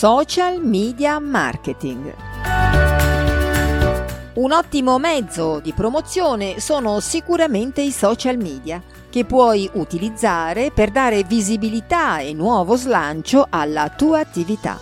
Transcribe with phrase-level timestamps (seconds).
[0.00, 2.14] Social Media Marketing.
[4.32, 11.22] Un ottimo mezzo di promozione sono sicuramente i social media, che puoi utilizzare per dare
[11.24, 14.78] visibilità e nuovo slancio alla tua attività.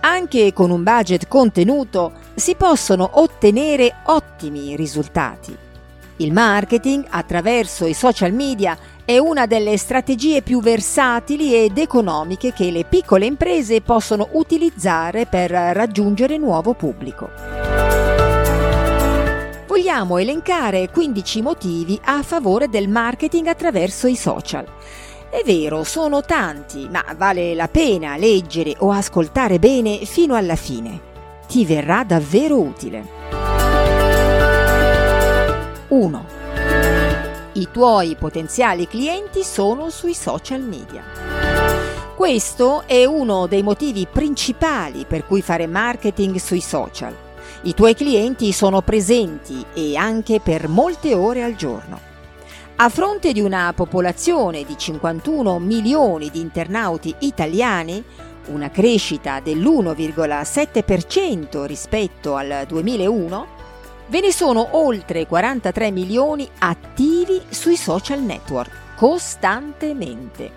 [0.00, 5.56] Anche con un budget contenuto si possono ottenere ottimi risultati.
[6.20, 8.76] Il marketing attraverso i social media
[9.06, 15.50] è una delle strategie più versatili ed economiche che le piccole imprese possono utilizzare per
[15.50, 17.30] raggiungere nuovo pubblico.
[19.66, 24.66] Vogliamo elencare 15 motivi a favore del marketing attraverso i social.
[25.30, 31.00] È vero, sono tanti, ma vale la pena leggere o ascoltare bene fino alla fine.
[31.48, 33.19] Ti verrà davvero utile.
[35.90, 36.38] 1
[37.54, 41.02] i tuoi potenziali clienti sono sui social media.
[42.14, 47.12] Questo è uno dei motivi principali per cui fare marketing sui social.
[47.62, 51.98] I tuoi clienti sono presenti e anche per molte ore al giorno.
[52.76, 58.04] A fronte di una popolazione di 51 milioni di internauti italiani,
[58.46, 63.58] una crescita dell'1,7% rispetto al 2001,
[64.10, 70.50] Ve ne sono oltre 43 milioni attivi sui social network, costantemente.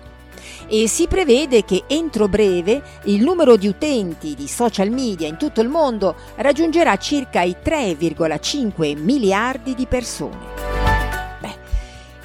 [0.66, 5.60] E si prevede che entro breve il numero di utenti di social media in tutto
[5.60, 10.83] il mondo raggiungerà circa i 3,5 miliardi di persone.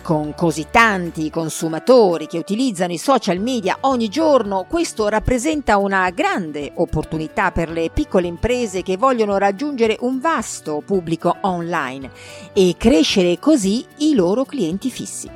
[0.10, 6.72] Con così tanti consumatori che utilizzano i social media ogni giorno, questo rappresenta una grande
[6.74, 12.10] opportunità per le piccole imprese che vogliono raggiungere un vasto pubblico online
[12.54, 15.30] e crescere così i loro clienti fissi.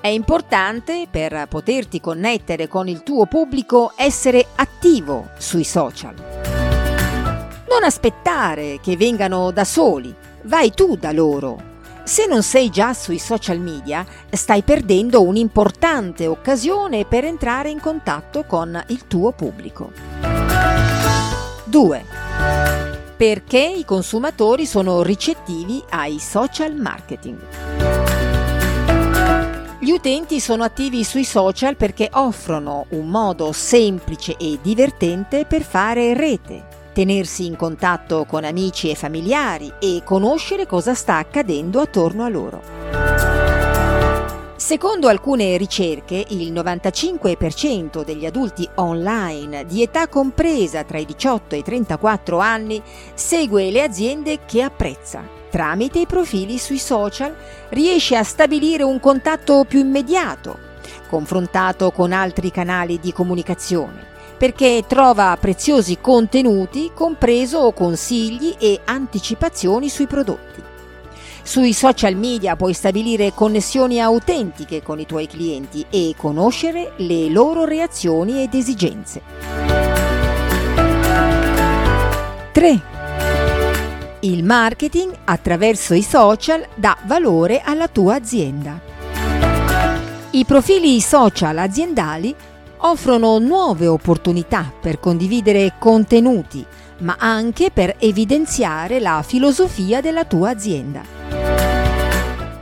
[0.00, 6.14] È importante per poterti connettere con il tuo pubblico essere attivo sui social.
[7.68, 10.14] Non aspettare che vengano da soli,
[10.44, 11.72] vai tu da loro
[12.04, 18.44] se non sei già sui social media, stai perdendo un'importante occasione per entrare in contatto
[18.44, 19.90] con il tuo pubblico.
[21.64, 22.04] 2.
[23.16, 27.38] Perché i consumatori sono ricettivi ai social marketing.
[29.78, 36.14] Gli utenti sono attivi sui social perché offrono un modo semplice e divertente per fare
[36.14, 42.28] rete tenersi in contatto con amici e familiari e conoscere cosa sta accadendo attorno a
[42.28, 42.62] loro.
[44.56, 51.58] Secondo alcune ricerche, il 95% degli adulti online di età compresa tra i 18 e
[51.58, 52.80] i 34 anni
[53.12, 55.22] segue le aziende che apprezza.
[55.50, 57.34] Tramite i profili sui social
[57.70, 60.58] riesce a stabilire un contatto più immediato,
[61.08, 70.06] confrontato con altri canali di comunicazione perché trova preziosi contenuti, compreso consigli e anticipazioni sui
[70.06, 70.62] prodotti.
[71.42, 77.64] Sui social media puoi stabilire connessioni autentiche con i tuoi clienti e conoscere le loro
[77.64, 79.20] reazioni ed esigenze.
[82.52, 82.80] 3.
[84.20, 88.80] Il marketing attraverso i social dà valore alla tua azienda.
[90.30, 92.34] I profili social aziendali
[92.86, 96.64] offrono nuove opportunità per condividere contenuti,
[96.98, 101.02] ma anche per evidenziare la filosofia della tua azienda.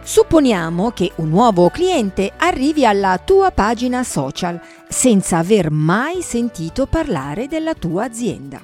[0.03, 7.49] Supponiamo che un nuovo cliente arrivi alla tua pagina social senza aver mai sentito parlare
[7.49, 8.61] della tua azienda.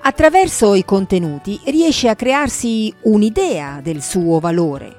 [0.00, 4.96] Attraverso i contenuti riesce a crearsi un'idea del suo valore.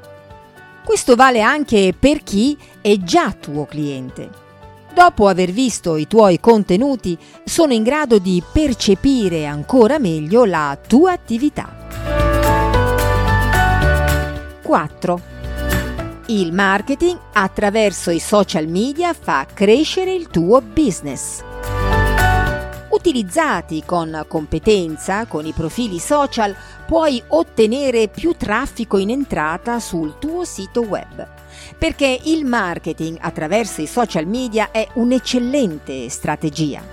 [0.86, 4.48] Questo vale anche per chi è già tuo cliente
[4.94, 11.12] dopo aver visto i tuoi contenuti, sono in grado di percepire ancora meglio la tua
[11.12, 11.76] attività.
[14.64, 15.22] 4.
[16.28, 21.44] Il marketing attraverso i social media fa crescere il tuo business.
[23.10, 30.46] Utilizzati con competenza con i profili social, puoi ottenere più traffico in entrata sul tuo
[30.46, 31.28] sito web
[31.76, 36.84] perché il marketing attraverso i social media è un'eccellente strategia.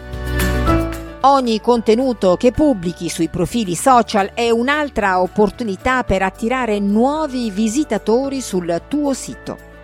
[1.20, 8.80] Ogni contenuto che pubblichi sui profili social è un'altra opportunità per attirare nuovi visitatori sul
[8.88, 9.75] tuo sito.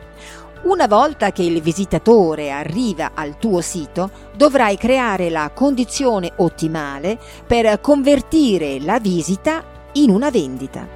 [0.63, 7.81] Una volta che il visitatore arriva al tuo sito, dovrai creare la condizione ottimale per
[7.81, 9.65] convertire la visita
[9.95, 10.87] in una vendita.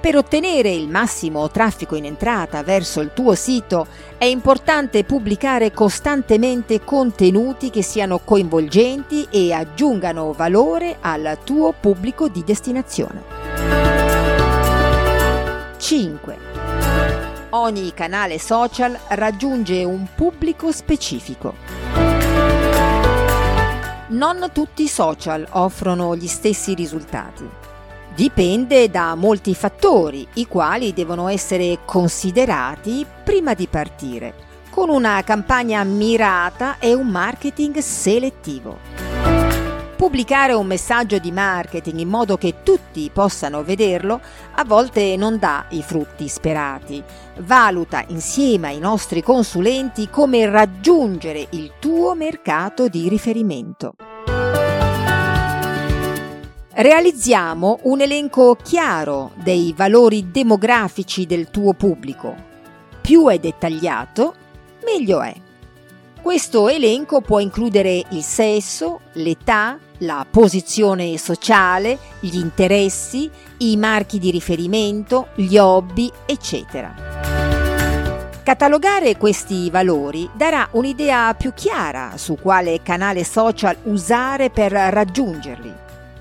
[0.00, 3.86] Per ottenere il massimo traffico in entrata verso il tuo sito
[4.18, 12.42] è importante pubblicare costantemente contenuti che siano coinvolgenti e aggiungano valore al tuo pubblico di
[12.42, 13.22] destinazione.
[15.78, 16.49] 5.
[17.52, 21.54] Ogni canale social raggiunge un pubblico specifico.
[24.10, 27.44] Non tutti i social offrono gli stessi risultati.
[28.14, 34.34] Dipende da molti fattori, i quali devono essere considerati prima di partire,
[34.70, 39.09] con una campagna mirata e un marketing selettivo.
[40.00, 44.18] Pubblicare un messaggio di marketing in modo che tutti possano vederlo
[44.54, 47.04] a volte non dà i frutti sperati.
[47.40, 53.92] Valuta insieme ai nostri consulenti come raggiungere il tuo mercato di riferimento.
[56.72, 62.34] Realizziamo un elenco chiaro dei valori demografici del tuo pubblico.
[63.02, 64.34] Più è dettagliato,
[64.82, 65.48] meglio è.
[66.22, 74.30] Questo elenco può includere il sesso, l'età, la posizione sociale, gli interessi, i marchi di
[74.30, 76.94] riferimento, gli hobby, eccetera.
[78.42, 85.72] Catalogare questi valori darà un'idea più chiara su quale canale social usare per raggiungerli.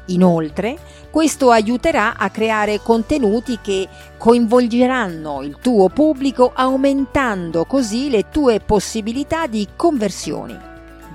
[0.08, 0.78] Inoltre,
[1.10, 9.48] questo aiuterà a creare contenuti che coinvolgeranno il tuo pubblico aumentando così le tue possibilità
[9.48, 10.58] di conversioni,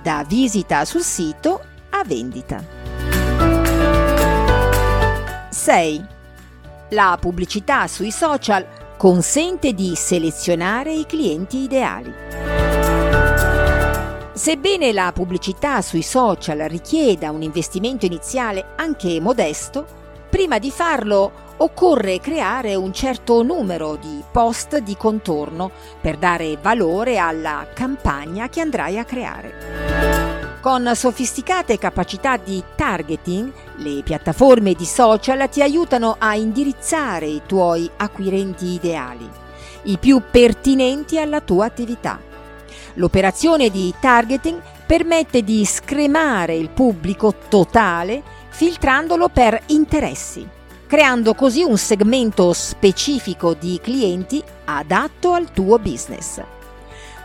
[0.02, 1.61] da visita sul sito
[1.91, 2.62] a vendita.
[5.50, 6.05] 6.
[6.91, 12.63] La pubblicità sui social consente di selezionare i clienti ideali.
[14.34, 19.86] Sebbene la pubblicità sui social richieda un investimento iniziale anche modesto,
[20.28, 25.70] prima di farlo occorre creare un certo numero di post di contorno
[26.00, 30.58] per dare valore alla campagna che andrai a creare.
[30.60, 37.88] Con sofisticate capacità di targeting, le piattaforme di social ti aiutano a indirizzare i tuoi
[37.98, 39.31] acquirenti ideali,
[39.84, 42.32] i più pertinenti alla tua attività
[42.94, 50.46] L'operazione di targeting permette di scremare il pubblico totale filtrandolo per interessi,
[50.87, 56.41] creando così un segmento specifico di clienti adatto al tuo business.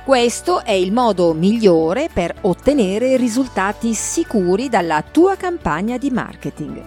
[0.03, 6.83] Questo è il modo migliore per ottenere risultati sicuri dalla tua campagna di marketing.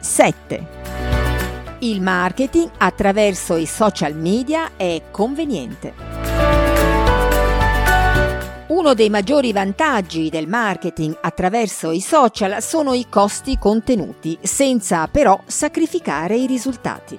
[0.00, 0.66] 7.
[1.80, 6.13] Il marketing attraverso i social media è conveniente.
[8.84, 15.40] Uno dei maggiori vantaggi del marketing attraverso i social sono i costi contenuti, senza però
[15.46, 17.18] sacrificare i risultati.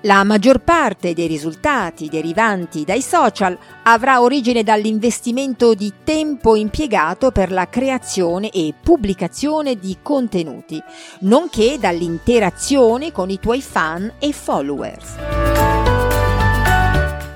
[0.00, 7.52] La maggior parte dei risultati derivanti dai social avrà origine dall'investimento di tempo impiegato per
[7.52, 10.82] la creazione e pubblicazione di contenuti,
[11.20, 15.61] nonché dall'interazione con i tuoi fan e followers.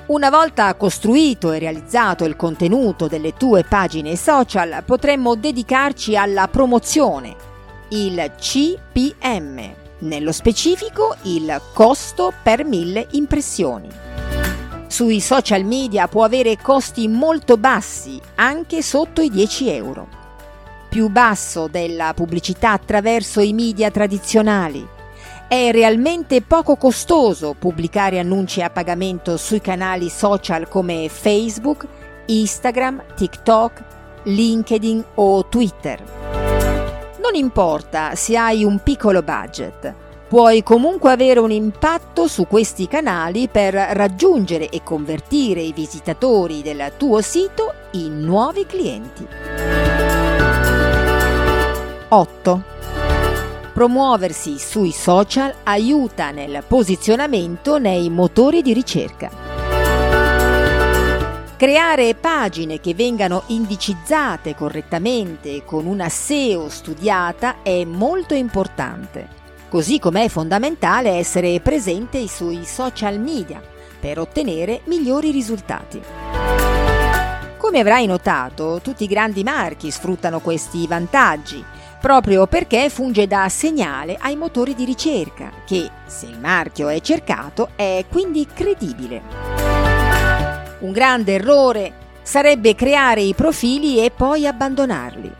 [0.06, 7.34] Una volta costruito e realizzato il contenuto delle tue pagine social, potremmo dedicarci alla promozione,
[7.88, 13.88] il CPM, nello specifico il costo per mille impressioni.
[14.86, 20.06] Sui social media può avere costi molto bassi, anche sotto i 10 euro.
[20.88, 24.94] Più basso della pubblicità attraverso i media tradizionali
[25.48, 31.86] è realmente poco costoso pubblicare annunci a pagamento sui canali social come Facebook,
[32.26, 33.84] Instagram, TikTok,
[34.24, 36.02] LinkedIn o Twitter.
[37.22, 39.94] Non importa se hai un piccolo budget,
[40.28, 46.92] puoi comunque avere un impatto su questi canali per raggiungere e convertire i visitatori del
[46.96, 49.26] tuo sito in nuovi clienti.
[52.08, 52.74] 8.
[53.76, 59.28] Promuoversi sui social aiuta nel posizionamento nei motori di ricerca.
[61.58, 69.28] Creare pagine che vengano indicizzate correttamente con una SEO studiata è molto importante,
[69.68, 73.60] così come è fondamentale essere presente sui social media
[74.00, 76.00] per ottenere migliori risultati.
[77.58, 81.62] Come avrai notato, tutti i grandi marchi sfruttano questi vantaggi
[82.06, 87.70] proprio perché funge da segnale ai motori di ricerca, che se il marchio è cercato
[87.74, 89.22] è quindi credibile.
[90.82, 95.32] Un grande errore sarebbe creare i profili e poi abbandonarli.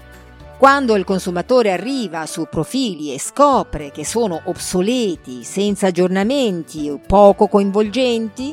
[0.59, 7.47] Quando il consumatore arriva su profili e scopre che sono obsoleti, senza aggiornamenti o poco
[7.47, 8.53] coinvolgenti,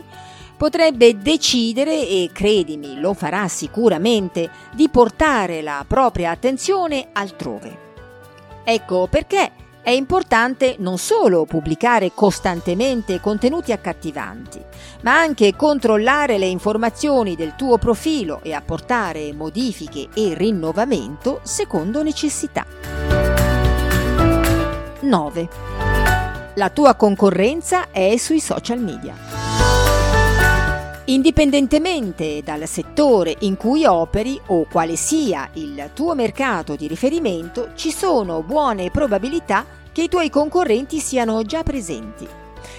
[0.56, 7.83] potrebbe decidere, e credimi lo farà sicuramente, di portare la propria attenzione altrove.
[8.64, 9.52] Ecco perché
[9.84, 14.62] è importante non solo pubblicare costantemente contenuti accattivanti,
[15.02, 22.66] ma anche controllare le informazioni del tuo profilo e apportare modifiche e rinnovamento secondo necessità.
[25.02, 25.50] 9.
[26.56, 29.43] La tua concorrenza è sui social media.
[31.06, 37.92] Indipendentemente dal settore in cui operi o quale sia il tuo mercato di riferimento, ci
[37.92, 42.26] sono buone probabilità che i tuoi concorrenti siano già presenti.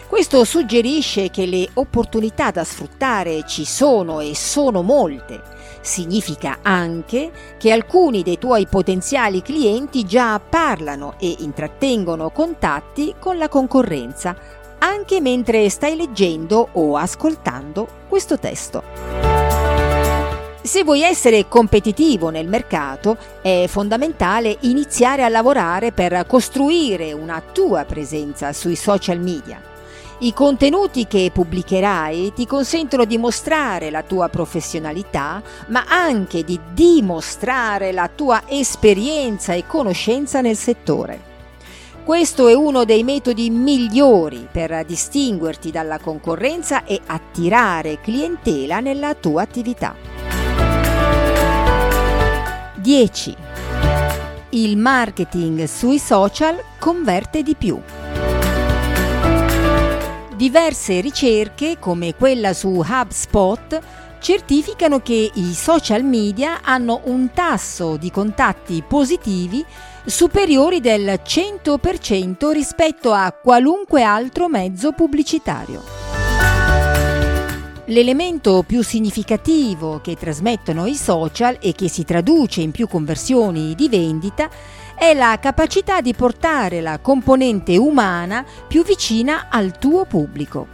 [0.09, 5.43] Questo suggerisce che le opportunità da sfruttare ci sono e sono molte.
[5.83, 13.51] Significa anche che alcuni dei tuoi potenziali clienti già parlano e intrattengono contatti con la
[13.51, 18.83] concorrenza anche mentre stai leggendo o ascoltando questo testo.
[20.63, 27.85] Se vuoi essere competitivo nel mercato, è fondamentale iniziare a lavorare per costruire una tua
[27.85, 29.61] presenza sui social media.
[30.19, 37.91] I contenuti che pubblicherai ti consentono di mostrare la tua professionalità, ma anche di dimostrare
[37.91, 41.34] la tua esperienza e conoscenza nel settore.
[42.05, 49.41] Questo è uno dei metodi migliori per distinguerti dalla concorrenza e attirare clientela nella tua
[49.41, 49.97] attività.
[52.75, 53.37] 10.
[54.51, 57.81] Il marketing sui social converte di più.
[60.45, 63.81] Diverse ricerche, come quella su HubSpot,
[64.21, 69.65] certificano che i social media hanno un tasso di contatti positivi
[70.05, 75.83] superiori del 100% rispetto a qualunque altro mezzo pubblicitario.
[77.87, 83.89] L'elemento più significativo che trasmettono i social e che si traduce in più conversioni di
[83.89, 84.51] vendita
[84.97, 90.69] è la capacità di portare la componente umana più vicina al tuo pubblico.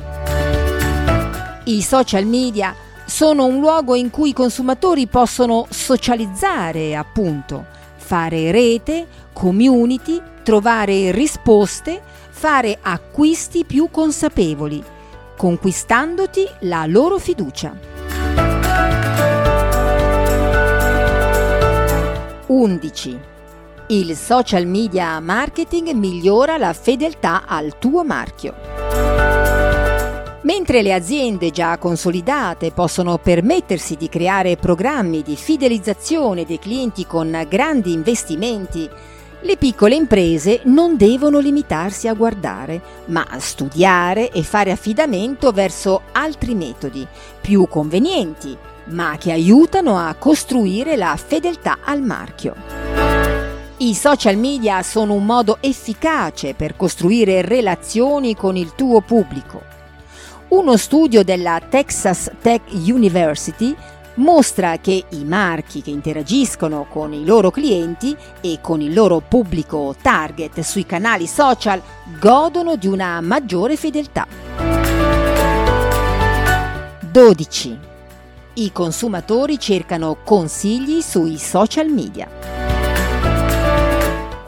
[1.64, 2.74] I social media
[3.04, 12.00] sono un luogo in cui i consumatori possono socializzare, appunto, fare rete, community, trovare risposte,
[12.30, 14.82] fare acquisti più consapevoli,
[15.36, 17.76] conquistandoti la loro fiducia.
[22.46, 23.29] 11.
[23.92, 28.54] Il social media marketing migliora la fedeltà al tuo marchio.
[30.42, 37.44] Mentre le aziende già consolidate possono permettersi di creare programmi di fidelizzazione dei clienti con
[37.48, 38.88] grandi investimenti,
[39.40, 46.02] le piccole imprese non devono limitarsi a guardare, ma a studiare e fare affidamento verso
[46.12, 47.04] altri metodi,
[47.40, 48.56] più convenienti,
[48.90, 52.79] ma che aiutano a costruire la fedeltà al marchio.
[53.80, 59.70] I social media sono un modo efficace per costruire relazioni con il tuo pubblico
[60.50, 63.74] uno studio della Texas Tech University
[64.14, 69.94] mostra che i marchi che interagiscono con i loro clienti e con il loro pubblico
[70.00, 71.80] target sui canali social
[72.18, 74.26] godono di una maggiore fedeltà.
[77.12, 77.78] 12.
[78.54, 82.49] I consumatori cercano consigli sui social media.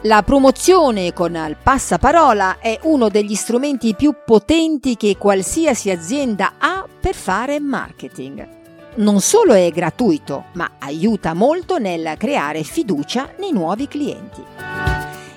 [0.05, 6.85] La promozione con il passaparola è uno degli strumenti più potenti che qualsiasi azienda ha
[6.99, 8.47] per fare marketing.
[8.95, 14.43] Non solo è gratuito, ma aiuta molto nel creare fiducia nei nuovi clienti.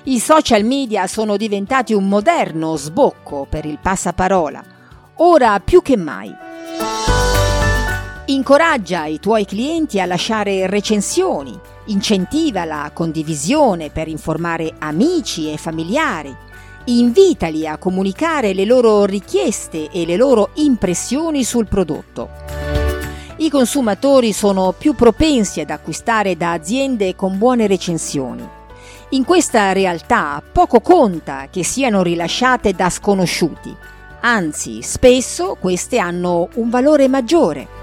[0.03, 4.61] I social media sono diventati un moderno sbocco per il passaparola,
[5.15, 6.35] ora più che mai.
[8.29, 16.35] Incoraggia i tuoi clienti a lasciare recensioni, incentiva la condivisione per informare amici e familiari,
[16.87, 22.27] invitali a comunicare le loro richieste e le loro impressioni sul prodotto.
[23.37, 28.45] I consumatori sono più propensi ad acquistare da aziende con buone recensioni.
[29.11, 33.73] In questa realtà poco conta che siano rilasciate da sconosciuti,
[34.19, 37.76] anzi spesso queste hanno un valore maggiore.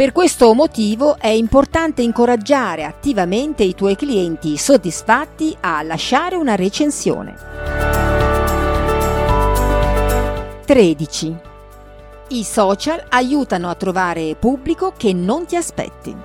[0.00, 7.36] Per questo motivo è importante incoraggiare attivamente i tuoi clienti soddisfatti a lasciare una recensione.
[10.64, 11.36] 13.
[12.28, 16.16] I social aiutano a trovare pubblico che non ti aspetti.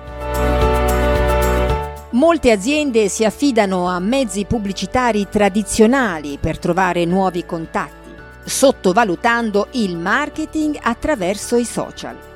[2.12, 8.08] Molte aziende si affidano a mezzi pubblicitari tradizionali per trovare nuovi contatti,
[8.42, 12.35] sottovalutando il marketing attraverso i social.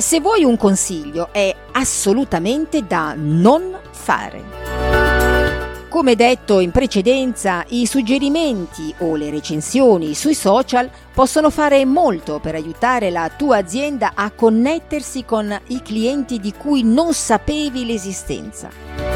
[0.00, 5.86] Se vuoi un consiglio è assolutamente da non fare.
[5.88, 12.54] Come detto in precedenza, i suggerimenti o le recensioni sui social possono fare molto per
[12.54, 19.07] aiutare la tua azienda a connettersi con i clienti di cui non sapevi l'esistenza.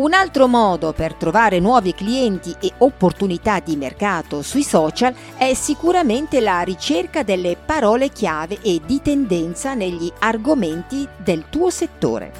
[0.00, 6.40] Un altro modo per trovare nuovi clienti e opportunità di mercato sui social è sicuramente
[6.40, 12.32] la ricerca delle parole chiave e di tendenza negli argomenti del tuo settore.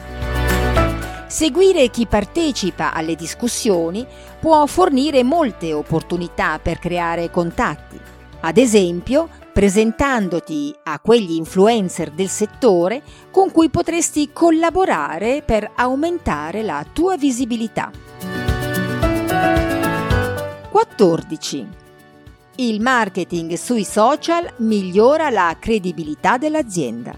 [1.27, 4.07] Seguire chi partecipa alle discussioni
[4.41, 8.01] può fornire molte opportunità per creare contatti.
[8.41, 16.85] Ad esempio, presentandoti a quegli influencer del settore con cui potresti collaborare per aumentare la
[16.93, 17.91] tua visibilità.
[20.71, 21.69] 14.
[22.57, 27.15] Il marketing sui social migliora la credibilità dell'azienda.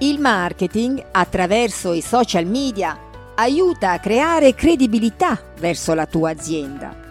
[0.00, 2.98] Il marketing attraverso i social media
[3.36, 7.05] aiuta a creare credibilità verso la tua azienda.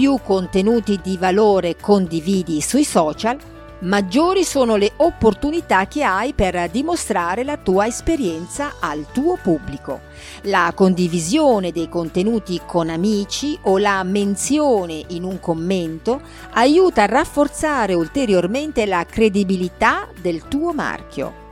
[0.00, 3.36] Più contenuti di valore condividi sui social,
[3.80, 10.00] maggiori sono le opportunità che hai per dimostrare la tua esperienza al tuo pubblico.
[10.44, 17.92] La condivisione dei contenuti con amici o la menzione in un commento aiuta a rafforzare
[17.92, 21.48] ulteriormente la credibilità del tuo marchio.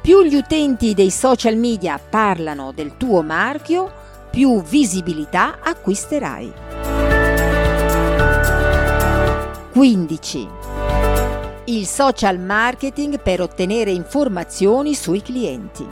[0.00, 3.92] Più gli utenti dei social media parlano del tuo marchio,
[4.28, 7.01] più visibilità acquisterai.
[9.72, 10.48] 15.
[11.64, 15.88] Il social marketing per ottenere informazioni sui clienti.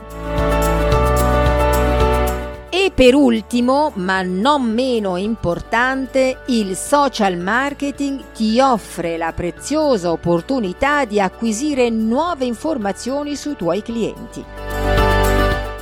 [2.68, 11.06] E per ultimo, ma non meno importante, il social marketing ti offre la preziosa opportunità
[11.06, 14.44] di acquisire nuove informazioni sui tuoi clienti.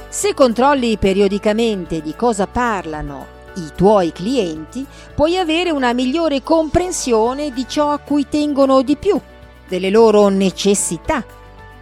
[0.09, 7.67] Se controlli periodicamente di cosa parlano i tuoi clienti, puoi avere una migliore comprensione di
[7.69, 9.21] ciò a cui tengono di più,
[9.69, 11.25] delle loro necessità.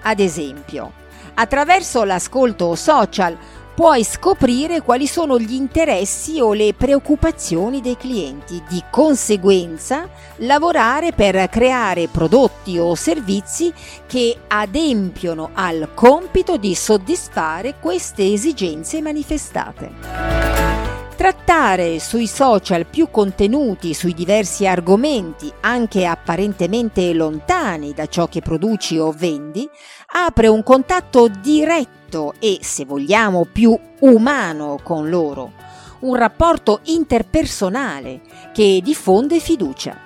[0.02, 0.92] Ad esempio,
[1.34, 3.36] attraverso l'ascolto social
[3.76, 8.62] puoi scoprire quali sono gli interessi o le preoccupazioni dei clienti.
[8.66, 13.70] Di conseguenza, lavorare per creare prodotti o servizi
[14.06, 20.95] che adempiono al compito di soddisfare queste esigenze manifestate.
[21.16, 28.98] Trattare sui social più contenuti sui diversi argomenti, anche apparentemente lontani da ciò che produci
[28.98, 29.66] o vendi,
[30.08, 35.52] apre un contatto diretto e, se vogliamo, più umano con loro,
[36.00, 38.20] un rapporto interpersonale
[38.52, 40.05] che diffonde fiducia.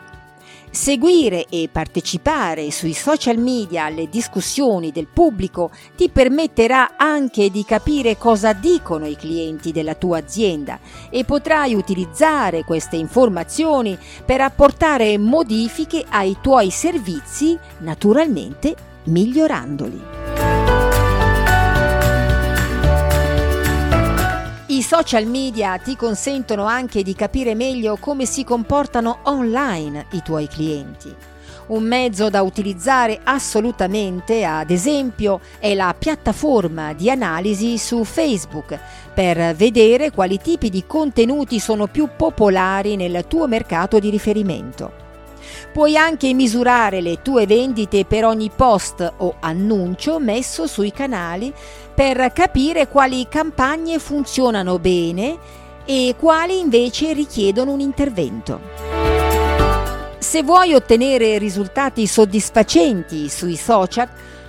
[0.72, 8.16] Seguire e partecipare sui social media alle discussioni del pubblico ti permetterà anche di capire
[8.16, 10.78] cosa dicono i clienti della tua azienda
[11.11, 20.39] e potrai utilizzare queste informazioni per apportare modifiche ai tuoi servizi, naturalmente migliorandoli.
[24.92, 31.14] Social media ti consentono anche di capire meglio come si comportano online i tuoi clienti.
[31.68, 38.76] Un mezzo da utilizzare assolutamente, ad esempio, è la piattaforma di analisi su Facebook
[39.14, 45.09] per vedere quali tipi di contenuti sono più popolari nel tuo mercato di riferimento.
[45.72, 51.53] Puoi anche misurare le tue vendite per ogni post o annuncio messo sui canali
[51.94, 55.38] per capire quali campagne funzionano bene
[55.85, 58.61] e quali invece richiedono un intervento.
[60.18, 64.09] Se vuoi ottenere risultati soddisfacenti sui social,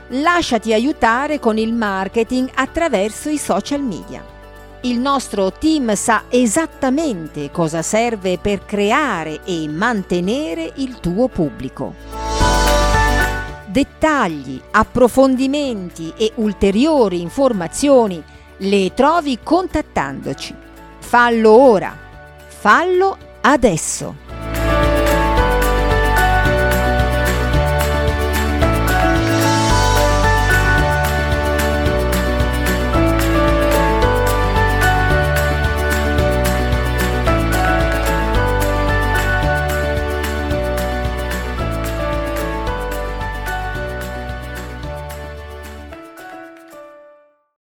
[0.10, 4.31] lasciati aiutare con il marketing attraverso i social media.
[4.84, 11.94] Il nostro team sa esattamente cosa serve per creare e mantenere il tuo pubblico.
[13.68, 18.24] Dettagli, approfondimenti e ulteriori informazioni
[18.58, 20.56] le trovi contattandoci.
[20.98, 21.96] Fallo ora,
[22.48, 24.21] fallo adesso.